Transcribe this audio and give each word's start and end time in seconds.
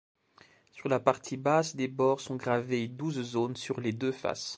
Sur 0.71 0.89
la 0.89 0.99
partie 0.99 1.37
basse 1.37 1.75
des 1.75 1.87
bords 1.87 2.21
sont 2.21 2.35
gravées 2.35 2.87
douze 2.87 3.21
zones 3.21 3.55
sur 3.55 3.79
les 3.79 3.93
deux 3.93 4.11
faces. 4.11 4.49